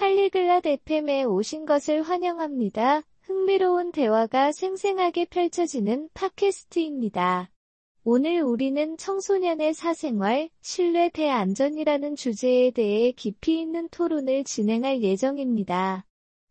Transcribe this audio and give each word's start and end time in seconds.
팔리글랏 0.00 0.64
FM에 0.64 1.24
오신 1.24 1.66
것을 1.66 2.00
환영합니다. 2.00 3.02
흥미로운 3.20 3.92
대화가 3.92 4.50
생생하게 4.50 5.26
펼쳐지는 5.26 6.08
팟캐스트입니다. 6.14 7.50
오늘 8.04 8.40
우리는 8.40 8.96
청소년의 8.96 9.74
사생활, 9.74 10.48
신뢰 10.62 11.10
대안전이라는 11.10 12.16
주제에 12.16 12.70
대해 12.70 13.12
깊이 13.12 13.60
있는 13.60 13.90
토론을 13.90 14.44
진행할 14.44 15.02
예정입니다. 15.02 16.06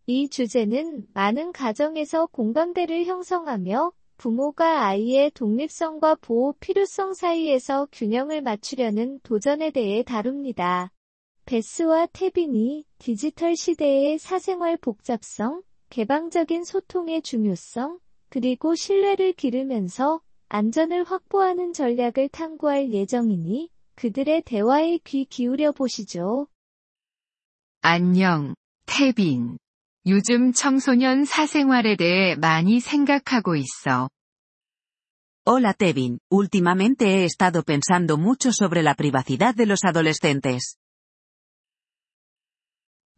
이 0.05 0.29
주제는 0.29 1.07
많은 1.15 1.51
가정에서 1.51 2.27
공감대를 2.27 3.05
형성하며 3.05 3.91
부모가 4.17 4.85
아이의 4.85 5.31
독립성과 5.31 6.17
보호 6.21 6.53
필요성 6.59 7.15
사이에서 7.15 7.87
균형을 7.91 8.43
맞추려는 8.43 9.21
도전에 9.23 9.71
대해 9.71 10.03
다룹니다. 10.03 10.91
베스와 11.49 12.05
태빈이 12.13 12.85
디지털 12.99 13.55
시대의 13.55 14.19
사생활 14.19 14.77
복잡성, 14.77 15.63
개방적인 15.89 16.63
소통의 16.63 17.23
중요성, 17.23 17.97
그리고 18.29 18.75
신뢰를 18.75 19.33
기르면서 19.33 20.21
안전을 20.49 21.05
확보하는 21.05 21.73
전략을 21.73 22.29
탐구할 22.29 22.93
예정이니 22.93 23.71
그들의 23.95 24.43
대화에 24.43 24.99
귀 25.03 25.25
기울여 25.25 25.71
보시죠. 25.71 26.45
안녕, 27.81 28.53
태빈. 28.85 29.57
요즘 30.05 30.53
청소년 30.53 31.25
사생활에 31.25 31.95
대해 31.95 32.35
많이 32.35 32.79
생각하고 32.79 33.55
있어. 33.55 34.07
Hola 35.47 35.73
Tevin, 35.73 36.19
últimamente 36.29 37.07
he 37.07 37.23
estado 37.23 37.63
pensando 37.63 38.19
mucho 38.19 38.51
sobre 38.51 38.83
la 38.83 38.93
privacidad 38.93 39.55
de 39.55 39.65
los 39.65 39.83
adolescentes. 39.83 40.78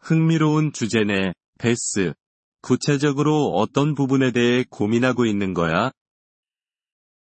흥미로운 0.02 0.74
주제네, 0.74 1.34
베스. 1.60 2.14
구체적으로 2.62 3.52
어떤 3.54 3.94
부분에 3.94 4.32
대해 4.32 4.66
고민하고 4.70 5.26
있는 5.26 5.54
거야? 5.54 5.92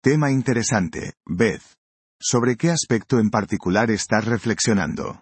Tema 0.03 0.31
interesante, 0.31 1.13
Beth. 1.27 1.75
¿Sobre 2.21 2.55
qué 2.55 2.71
aspecto 2.71 3.19
en 3.19 3.31
particular 3.31 3.91
estás 3.91 4.27
reflexionando? 4.27 5.21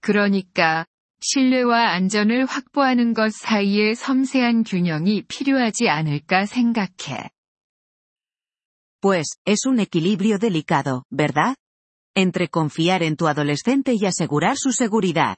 그러니까, 0.00 0.86
신뢰와 1.20 1.90
안전을 1.90 2.46
확보하는 2.46 3.14
것 3.14 3.32
사이의 3.32 3.94
섬세한 3.94 4.64
균형이 4.64 5.22
필요하지 5.26 5.88
않을까 5.88 6.46
생각해. 6.46 7.30
Pues, 9.00 9.38
es 9.44 9.66
un 9.66 9.80
equilibrio 9.80 10.38
delicado, 10.38 11.02
¿verdad? 11.10 11.56
Entre 12.15 12.49
confiar 12.49 13.03
en 13.03 13.15
tu 13.15 13.27
adolescente 13.27 13.93
y 13.93 14.05
asegurar 14.05 14.57
su 14.57 14.71
seguridad. 14.71 15.37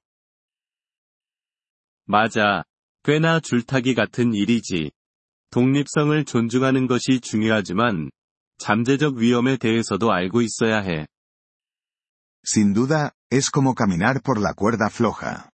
맞아. 2.06 2.64
꽤나 3.04 3.40
줄타기 3.40 3.94
같은 3.96 4.34
일이지. 4.34 4.92
독립성을 5.52 6.26
존중하는 6.26 6.88
것이 6.88 7.20
중요하지만, 7.22 8.10
잠재적 8.58 9.16
위험에 9.16 9.58
대해서도 9.58 10.12
알고 10.12 10.42
있어야 10.42 10.82
해. 10.82 11.08
Sin 12.46 12.74
duda, 12.74 13.12
es 13.30 13.50
como 13.52 13.76
caminar 13.76 14.22
por 14.22 14.40
la 14.40 14.54
cuerda 14.54 14.90
floja. 14.90 15.50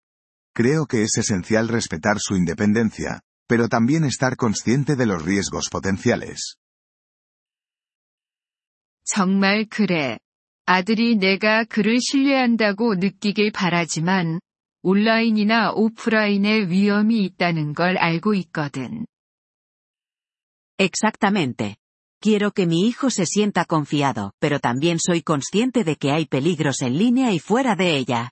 Creo 0.54 0.86
que 0.86 1.02
es 1.02 1.18
esencial 1.18 1.68
respetar 1.68 2.18
su 2.20 2.36
independencia, 2.36 3.22
pero 3.48 3.68
también 3.68 4.06
estar 4.06 4.36
consciente 4.38 4.96
de 4.96 5.06
los 5.06 5.24
riesgos 5.24 5.70
potenciales. 5.70 6.58
정말 9.04 9.68
그래. 9.68 10.20
아들이 10.73 11.17
내가 11.17 11.65
그를 11.65 11.99
신뢰한다고 12.01 12.95
느끼길 12.95 13.51
바라지만, 13.51 14.39
온라인이나 14.83 15.73
오프라인의 15.73 16.71
위험이 16.71 17.25
있다는 17.25 17.75
걸 17.75 17.99
알고 17.99 18.35
있거든. 18.35 19.05
Exactamente. 20.79 21.75
Quiero 22.23 22.53
que 22.53 22.69
mi 22.69 22.87
hijo 22.87 23.11
se 23.11 23.27
sienta 23.27 23.65
confiado, 23.65 24.31
pero 24.39 24.61
también 24.61 24.99
soy 25.01 25.23
consciente 25.23 25.83
de 25.83 25.97
que 25.97 26.13
hay 26.13 26.27
peligros 26.27 26.83
en 26.83 26.97
línea 26.97 27.33
y 27.33 27.41
fuera 27.41 27.75
de 27.75 27.97
ella. 27.97 28.31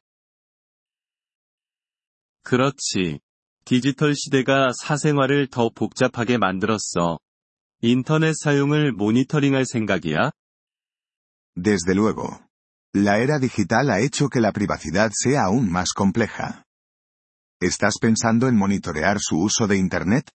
그렇지. 2.45 3.19
디지털 3.65 4.15
시대가 4.15 4.71
사생활을 4.81 5.49
더 5.49 5.71
복잡하게 5.71 6.39
만들었어. 6.39 7.19
인터넷 7.83 8.33
사용을 8.37 8.93
모니터링할 8.93 9.67
생각이야? 9.67 10.31
Desde 11.58 11.96
luego. 11.96 12.48
La 12.94 13.20
era 13.20 13.40
digital 13.40 13.90
ha 13.90 14.00
hecho 14.00 14.30
que 14.30 14.40
la 14.40 14.52
privacidad 14.52 15.12
sea 15.14 15.46
aún 15.46 15.72
más 15.72 15.94
compleja. 15.94 16.66
¿Estás 17.60 17.98
pensando 18.00 18.48
en 18.48 18.56
monitorear 18.56 19.18
su 19.20 19.38
uso 19.38 19.68
de 19.68 19.78
Internet? 19.78 20.30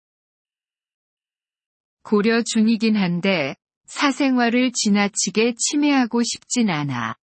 고려 2.02 2.42
중이긴 2.42 2.96
한데, 2.96 3.56
사생활을 3.86 4.72
지나치게 4.72 5.54
침해하고 5.58 6.22
싶진 6.22 6.70
않아. 6.70 7.16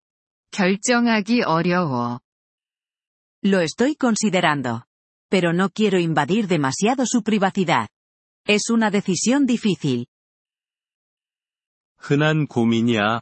결정하기 0.51 1.41
어려워. 1.41 2.19
Lo 3.44 3.61
estoy 3.61 3.95
considerando. 3.95 4.85
Pero 5.29 5.53
no 5.53 5.69
quiero 5.69 6.00
invadir 6.00 6.47
demasiado 6.47 7.06
su 7.06 7.23
privacidad. 7.23 7.89
Es 8.45 8.69
una 8.69 8.91
decisión 8.91 9.45
difícil. 9.45 10.06
흔한 11.97 12.47
고민이야. 12.47 13.22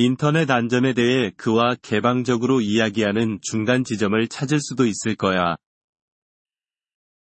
인터넷 0.00 0.48
안전에 0.48 0.94
대해 0.94 1.32
그와 1.36 1.74
개방적으로 1.82 2.60
이야기하는 2.60 3.40
중간 3.42 3.82
지점을 3.82 4.28
찾을 4.28 4.60
수도 4.60 4.86
있을 4.86 5.16
거야. 5.16 5.56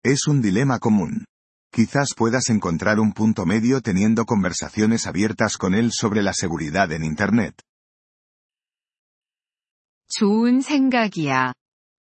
Es 0.06 0.30
un 0.30 0.42
dilema 0.42 0.80
común. 0.80 1.26
Quizás 1.74 2.16
puedas 2.16 2.50
encontrar 2.50 2.98
un 3.02 3.12
punto 3.12 3.46
medio 3.46 3.82
teniendo 3.82 4.24
conversaciones 4.24 5.06
abiertas 5.06 5.58
con 5.58 5.74
él 5.74 5.92
sobre 5.92 6.24
la 6.24 6.32
seguridad 6.32 6.90
en 6.94 7.04
Internet. 7.04 7.56
좋은 10.08 10.62
생각이야. 10.62 11.52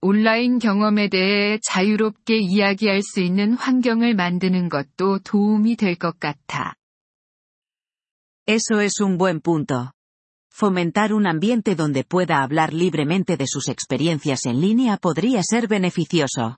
온라인 0.02 0.60
경험에 0.60 1.08
대해 1.08 1.58
자유롭게 1.64 2.38
이야기할 2.38 3.02
수 3.02 3.18
있는 3.18 3.54
환경을 3.54 4.14
만드는 4.14 4.68
것도 4.68 5.18
도움이 5.24 5.74
될 5.74 5.96
것 5.96 6.20
같아. 6.20 6.76
Eso 8.46 8.80
es 8.80 9.00
un 9.02 9.18
buen 9.18 9.40
punto. 9.40 9.90
Fomentar 10.51 11.13
un 11.13 11.27
ambiente 11.27 11.75
donde 11.75 12.03
pueda 12.03 12.41
hablar 12.41 12.73
libremente 12.73 13.35
de 13.37 13.45
sus 13.47 13.67
experiencias 13.67 14.45
en 14.45 14.61
línea 14.61 14.97
podría 14.97 15.41
ser 15.43 15.67
beneficioso. 15.67 16.57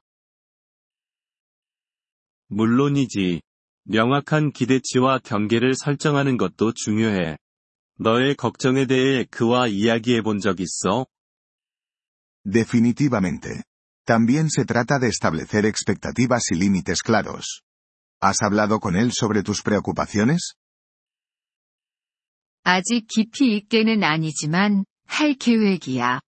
물론이지. 2.49 3.41
명확한 3.83 4.51
기대치와 4.51 5.19
경계를 5.19 5.73
설정하는 5.75 6.37
것도 6.37 6.73
중요해. 6.73 7.37
너의 7.99 8.35
걱정에 8.35 8.85
대해 8.85 9.25
그와 9.25 9.67
이야기해 9.67 10.21
본 10.21 10.39
적 10.39 10.59
있어? 10.59 11.07
Definitivamente. 12.45 13.63
También 14.05 14.49
se 14.49 14.63
trata 14.65 14.99
de 14.99 15.07
establecer 15.09 15.65
expectativas 15.65 16.51
y 16.51 16.55
límites 16.55 17.01
claros. 17.01 17.63
¿Has 18.21 18.41
hablado 18.41 18.79
con 18.79 18.95
él 18.95 19.11
sobre 19.11 19.43
tus 19.43 19.61
preocupaciones? 19.61 20.53
아직 22.64 23.06
깊이 23.08 23.56
있게는 23.56 24.04
아니지만, 24.04 24.84
할 25.06 25.34
계획이야. 25.34 26.20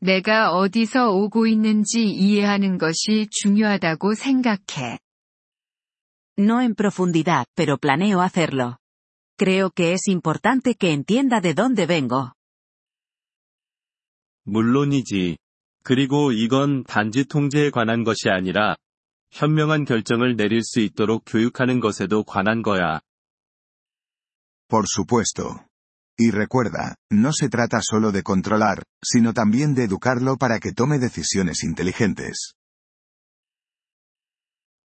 내가 0.00 0.52
어디서 0.52 1.10
오고 1.10 1.46
있는지 1.46 2.04
이해하는 2.04 2.78
것이 2.78 3.28
중요하다고 3.30 4.14
생각해. 4.14 4.98
No 6.38 6.60
en 6.60 6.74
profundidad, 6.74 7.46
pero 7.54 7.76
planeo 7.76 8.20
hacerlo. 8.20 8.78
Creo 9.36 9.70
que 9.70 9.92
es 9.92 10.08
importante 10.08 10.74
que 10.74 10.92
entienda 10.92 11.40
de 11.40 11.54
dónde 11.54 11.86
vengo. 11.86 12.32
물론이지. 14.44 15.38
그리고 15.84 16.32
이건 16.32 16.84
단지 16.84 17.24
통제에 17.24 17.70
관한 17.70 18.04
것이 18.04 18.28
아니라, 18.28 18.76
현명한 19.30 19.84
결정을 19.84 20.36
내릴 20.36 20.62
수 20.62 20.80
있도록 20.80 21.24
교육하는 21.26 21.80
것에도 21.80 22.22
관한 22.22 22.62
거야. 22.62 23.00
Por 24.68 24.84
supuesto. 24.86 25.71
Y 26.17 26.31
recuerda, 26.31 26.95
no 27.11 27.31
se 27.31 27.47
trata 27.47 27.79
solo 27.81 28.11
de 28.11 28.23
controlar, 28.23 28.83
sino 29.03 29.33
también 29.33 29.75
de 29.75 29.83
educarlo 29.83 30.37
para 30.37 30.59
que 30.59 30.71
tome 30.71 30.97
decisiones 30.97 31.63
inteligentes. 31.63 32.53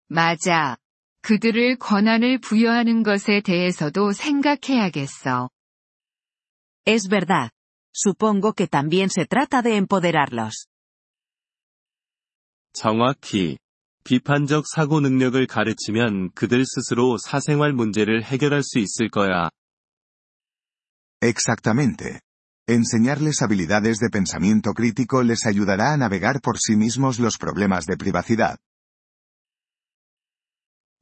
맞아. 0.08 0.78
그들을 1.22 1.78
권한을 1.78 2.40
부여하는 2.40 3.02
것에 3.02 3.42
대해서도 3.42 4.12
생각해야겠어. 4.12 5.50
Es 6.86 7.10
verdad. 7.10 7.50
Supongo 7.92 8.54
que 8.54 8.68
también 8.68 9.10
se 9.10 9.26
trata 9.26 9.64
de 9.64 9.78
empoderarlos. 9.78 10.68
정확히. 12.74 13.58
비판적 14.04 14.66
사고 14.68 15.00
능력을 15.00 15.48
가르치면 15.48 16.34
그들 16.34 16.64
스스로 16.66 17.18
사생활 17.18 17.74
문제를 17.74 18.24
해결할 18.24 18.62
수 18.62 18.78
있을 18.78 19.10
거야. 19.10 19.50
Exactamente. 21.22 22.22
enseñarles 22.68 23.42
habilidades 23.42 24.00
de 24.00 24.10
pensamiento 24.10 24.74
crítico 24.74 25.22
les 25.22 25.46
ayudará 25.46 25.94
a 25.94 25.98
navegar 25.98 26.42
por 26.42 26.58
sí 26.58 26.76
mismos 26.76 27.20
los 27.20 27.38
problemas 27.38 27.86
de 27.86 27.96
privacidad. 27.98 28.58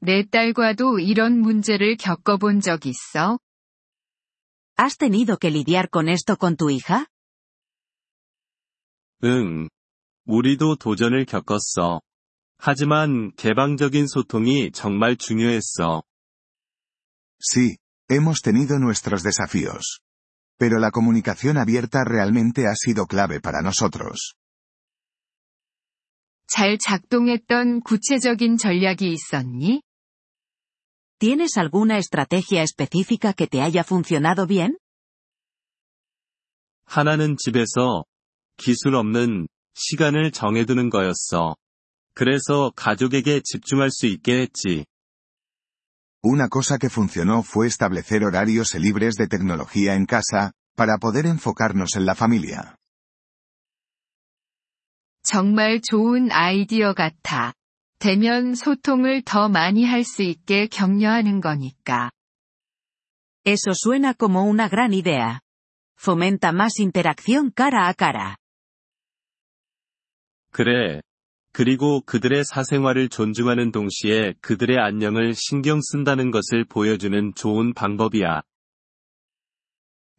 내 0.01 0.25
딸과도 0.29 0.99
이런 0.99 1.39
문제를 1.39 1.95
겪어본 1.95 2.59
적 2.59 2.85
있어? 2.85 3.39
¿Has 4.75 4.97
tenido 4.97 5.37
que 5.37 5.49
lidiar 5.49 5.89
con 5.89 6.09
esto 6.09 6.35
con 6.35 6.57
tu 6.57 6.69
hija? 6.69 7.07
응. 9.23 9.69
우리도 10.25 10.75
도전을 10.75 11.23
겪었어. 11.25 12.01
하지만 12.57 13.31
개방적인 13.37 14.07
소통이 14.07 14.71
정말 14.73 15.15
중요했어. 15.15 16.03
Sí, 17.39 17.77
hemos 18.09 18.41
tenido 18.41 18.79
nuestros 18.79 19.23
desafíos. 19.23 20.01
Pero 20.57 20.79
la 20.79 20.91
comunicación 20.91 21.57
abierta 21.57 22.03
realmente 22.05 22.67
ha 22.67 22.75
sido 22.75 23.05
clave 23.05 23.39
para 23.39 23.61
nosotros. 23.61 24.35
잘 26.47 26.77
작동했던 26.77 27.81
구체적인 27.81 28.57
전략이 28.57 29.11
있었니? 29.11 29.81
¿Tienes 31.19 31.57
alguna 31.57 31.97
estrategia 31.97 32.63
específica 32.63 33.33
que 33.33 33.47
te 33.47 33.61
haya 33.61 33.83
funcionado 33.83 34.45
bien? 34.45 34.77
하나는 36.85 37.37
집에서 37.37 38.03
기술 38.57 38.95
없는 38.95 39.47
시간을 39.73 40.31
정해두는 40.31 40.89
거였어. 40.89 41.55
그래서 42.13 42.71
가족에게 42.75 43.41
집중할 43.43 43.89
수 43.89 44.05
있게 44.05 44.41
했지. 44.41 44.85
Una 46.23 46.47
cosa 46.47 46.77
que 46.77 46.89
funcionó 46.89 47.43
fue 47.43 47.67
establecer 47.67 48.23
horarios 48.23 48.75
libres 48.75 49.15
de 49.15 49.27
tecnología 49.27 49.95
en 49.95 50.05
casa, 50.05 50.53
para 50.75 50.97
poder 50.97 51.25
enfocarnos 51.25 51.95
en 51.95 52.05
la 52.05 52.15
familia. 52.15 52.75
정말 55.23 55.79
좋은 55.81 56.31
아이디어 56.31 56.93
같아. 56.93 57.53
대면 57.99 58.55
소통을 58.55 59.21
더 59.21 59.47
많이 59.47 59.85
할 59.85 60.03
수 60.03 60.21
있게 60.21 60.67
격려하는 60.67 61.39
거니까. 61.39 62.11
Eso 63.45 63.73
suena 63.73 64.13
como 64.13 64.43
una 64.43 64.67
gran 64.67 64.93
idea. 64.93 65.39
Fomenta 65.97 66.51
más 66.51 66.79
interacción 66.79 67.51
cara 67.51 67.87
a 67.87 67.93
cara. 67.93 68.37
그래. 70.51 71.01
그리고 71.52 72.02
그들의 72.02 72.44
사생활을 72.44 73.08
존중하는 73.08 73.72
동시에 73.72 74.34
그들의 74.40 74.78
안녕을 74.78 75.34
신경 75.34 75.80
쓴다는 75.80 76.30
것을 76.30 76.64
보여주는 76.64 77.32
좋은 77.34 77.74
방법이야. 77.74 78.42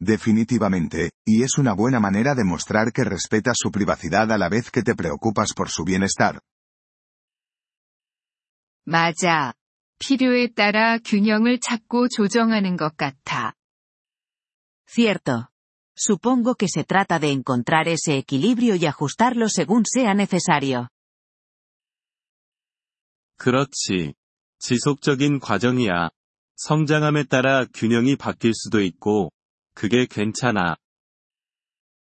Definitivamente, 0.01 1.11
y 1.25 1.43
es 1.43 1.57
una 1.57 1.75
buena 1.75 1.99
manera 1.99 2.33
de 2.33 2.45
mostrar 2.45 2.93
que 2.93 3.03
respetas 3.03 3.57
su 3.57 3.69
privacidad 3.69 4.31
a 4.31 4.37
la 4.37 4.47
vez 4.49 4.71
que 4.71 4.81
te 4.81 4.95
preocupas 4.95 5.53
por 5.53 5.69
su 5.69 5.83
bienestar. 5.83 6.39
맞아. 8.85 9.53
필요에 9.99 10.53
따라 10.55 10.97
균형을 10.97 11.59
찾고 11.59 12.07
조정하는 12.07 12.77
것 12.77 12.95
같아. 12.95 13.53
Cierto. 14.87 15.49
Supongo 15.95 16.55
que 16.55 16.67
se 16.69 16.85
trata 16.85 17.19
de 17.19 17.31
encontrar 17.31 17.89
ese 17.89 18.17
equilibrio 18.17 18.75
y 18.75 18.85
ajustarlo 18.85 19.49
según 19.49 19.83
sea 19.85 20.13
necesario. 20.13 20.89
그렇지. 23.39 24.13
지속적인 24.59 25.39
과정이야. 25.39 26.09
성장함에 26.57 27.23
따라 27.23 27.65
균형이 27.73 28.17
바뀔 28.17 28.53
수도 28.53 28.81
있고, 28.81 29.31
그게 29.73 30.05
괜찮아. 30.05 30.75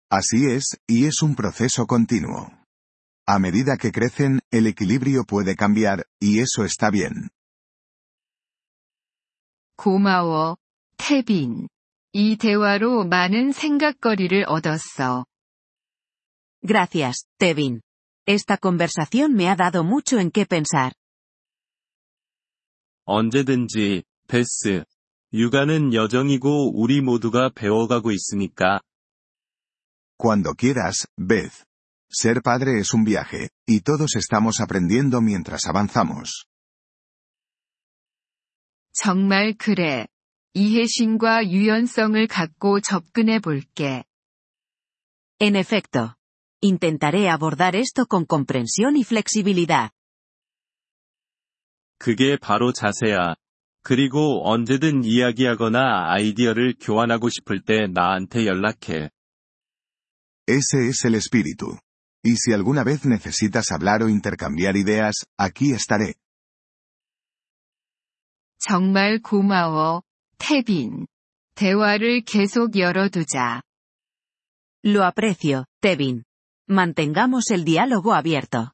Así 0.09 0.47
es, 0.49 0.79
y 0.89 1.07
es 1.07 1.23
un 1.23 1.35
proceso 1.35 1.87
continuo. 1.87 2.49
A 3.27 3.41
medida 3.41 3.77
que 3.77 3.91
crecen, 3.91 4.39
el 4.53 4.69
equilibrio 4.69 5.25
puede 5.25 5.57
cambiar, 5.57 6.05
y 6.21 6.39
eso 6.39 6.65
está 6.65 6.91
bien. 6.91 7.29
고마워, 9.77 10.57
태빈. 10.99 11.69
이 12.13 12.37
대화로 12.37 13.07
많은 13.07 13.51
생각거리를 13.51 14.45
얻었어. 14.47 15.27
Gracias, 16.63 17.27
Tevin. 17.39 17.81
Esta 18.25 18.57
conversación 18.57 19.35
me 19.35 19.49
ha 19.49 19.57
dado 19.57 19.83
mucho 19.83 20.21
en 20.21 20.31
qué 20.31 20.47
pensar. 20.47 20.93
언제든지, 23.05 24.05
베스. 24.29 24.85
육아는 25.33 25.93
여정이고 25.93 26.81
우리 26.81 27.01
모두가 27.01 27.51
배워가고 27.55 28.13
있으니까. 28.13 28.81
Cuando 30.17 30.55
quieras, 30.55 31.07
Beth. 31.17 31.65
Ser 32.09 32.41
padre 32.43 32.79
es 32.79 32.95
un 32.95 33.05
viaje, 33.05 33.51
y 33.67 33.81
todos 33.81 34.15
estamos 34.15 34.61
aprendiendo 34.61 35.21
mientras 35.21 35.67
avanzamos. 35.67 36.47
정말 38.93 39.55
그래. 39.55 40.07
이해심과 40.55 41.49
유연성을 41.49 42.29
갖고 42.29 42.81
접근해 42.81 43.41
볼게. 43.41 44.05
En 45.41 45.57
efecto. 45.57 46.15
Intentaré 46.63 47.29
abordar 47.29 47.75
esto 47.75 48.07
con 48.07 48.25
comprensión 48.25 48.97
y 48.97 49.03
flexibilidad. 49.03 49.91
그게 51.98 52.38
바로 52.38 52.74
자세야. 52.74 53.36
그리고 53.82 54.48
언제든 54.50 55.04
이야기하거나 55.04 56.12
아이디어를 56.12 56.76
교환하고 56.80 57.30
싶을 57.30 57.62
때 57.62 57.88
나한테 57.88 58.46
연락해. 58.46 59.10
Ese 60.48 60.88
es 60.88 61.06
el 61.06 61.16
espíritu. 61.16 61.78
Y 62.24 62.36
si 62.36 62.54
alguna 62.54 62.84
vez 62.84 63.06
necesitas 63.06 63.72
hablar 63.72 64.04
o 64.04 64.10
intercambiar 64.10 64.76
ideas, 64.76 65.26
aquí 65.38 65.72
estaré. 65.72 66.14
정말 68.58 69.20
고마워, 69.22 70.04
태빈. 70.38 71.08
대화를 71.56 72.22
계속 72.22 72.78
열어두자. 72.78 73.62
Lo 74.84 75.04
aprecio, 75.04 75.66
Tevin. 75.82 76.24
Mantengamos 76.68 77.52
el 77.52 77.66
diálogo 77.66 78.14
abierto. 78.14 78.74